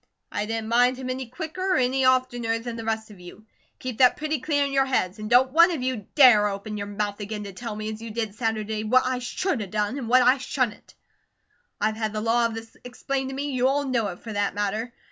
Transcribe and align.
I 0.31 0.47
didn't 0.47 0.67
mind 0.67 0.97
him 0.97 1.11
any 1.11 1.27
quicker 1.27 1.61
or 1.75 1.77
any 1.77 2.03
oftener 2.05 2.57
than 2.57 2.75
the 2.75 2.83
rest 2.83 3.11
of 3.11 3.19
you; 3.19 3.45
keep 3.77 3.99
that 3.99 4.17
pretty 4.17 4.39
clear 4.39 4.65
in 4.65 4.71
your 4.71 4.87
heads, 4.87 5.19
and 5.19 5.29
don't 5.29 5.51
one 5.51 5.69
of 5.69 5.83
you 5.83 6.07
dare 6.15 6.47
open 6.47 6.75
your 6.75 6.87
mouth 6.87 7.19
again 7.19 7.43
to 7.43 7.53
tell 7.53 7.75
me, 7.75 7.87
as 7.93 8.01
you 8.01 8.09
did 8.09 8.33
Saturday, 8.33 8.83
what 8.83 9.05
I 9.05 9.19
SHOULD 9.19 9.61
a 9.61 9.67
done, 9.67 9.99
and 9.99 10.09
what 10.09 10.23
I 10.23 10.39
SHOULDN'T. 10.39 10.95
I've 11.79 11.97
had 11.97 12.13
the 12.13 12.19
law 12.21 12.47
of 12.47 12.55
this 12.55 12.75
explained 12.83 13.29
to 13.29 13.35
me; 13.35 13.51
you 13.51 13.67
all 13.67 13.85
know 13.85 14.07
it 14.07 14.21
for 14.21 14.33
that 14.33 14.55
matter. 14.55 14.91